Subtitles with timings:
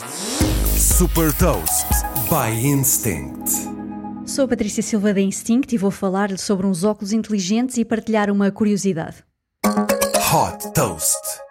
[0.00, 1.86] Super Toast
[2.30, 3.50] by Instinct.
[4.24, 8.30] Sou a Patrícia Silva da Instinct e vou falar-lhe sobre uns óculos inteligentes e partilhar
[8.30, 9.16] uma curiosidade.
[9.66, 11.49] Hot Toast.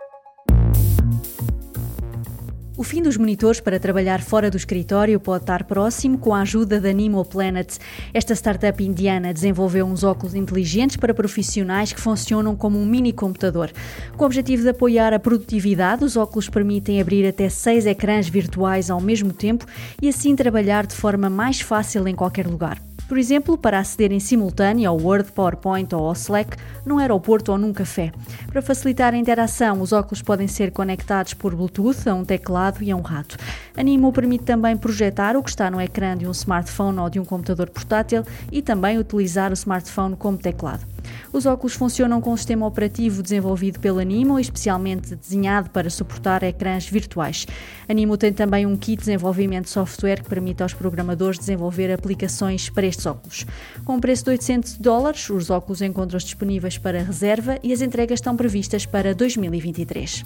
[2.79, 6.79] O fim dos monitores para trabalhar fora do escritório pode estar próximo com a ajuda
[6.79, 7.77] da Nimo Planet.
[8.13, 13.69] Esta startup indiana desenvolveu uns óculos inteligentes para profissionais que funcionam como um mini computador.
[14.15, 18.89] Com o objetivo de apoiar a produtividade, os óculos permitem abrir até seis ecrãs virtuais
[18.89, 19.65] ao mesmo tempo
[20.01, 22.88] e assim trabalhar de forma mais fácil em qualquer lugar.
[23.09, 26.55] Por exemplo, para aceder em simultâneo ao Word, PowerPoint ou ao Slack
[26.85, 28.11] num aeroporto ou num café.
[28.45, 32.91] Para facilitar a interação, os óculos podem ser conectados por Bluetooth a um teclado e
[32.91, 33.35] a um rato.
[33.75, 37.19] A Nimo permite também projetar o que está no ecrã de um smartphone ou de
[37.19, 40.85] um computador portátil e também utilizar o smartphone como teclado.
[41.31, 46.87] Os óculos funcionam com um sistema operativo desenvolvido pela Nimo, especialmente desenhado para suportar ecrãs
[46.87, 47.45] virtuais.
[47.87, 51.91] A Nimo tem também um kit de desenvolvimento de software que permite aos programadores desenvolver
[51.91, 53.45] aplicações para estes óculos.
[53.85, 58.17] Com um preço de 800 dólares, os óculos encontram-se disponíveis para reserva e as entregas
[58.17, 60.23] estão previstas para 2023.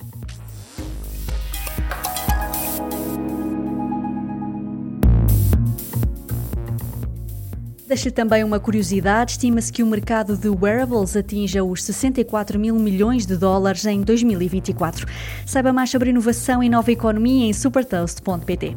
[7.94, 13.24] Deixa também uma curiosidade: estima-se que o mercado de wearables atinja os 64 mil milhões
[13.24, 15.06] de dólares em 2024.
[15.46, 18.76] Saiba mais sobre inovação e nova economia em supertoast.pt.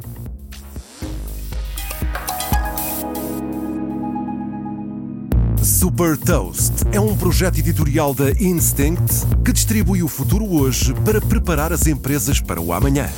[5.63, 11.73] Super Toast é um projeto editorial da Instinct que distribui o futuro hoje para preparar
[11.73, 13.09] as empresas para o amanhã.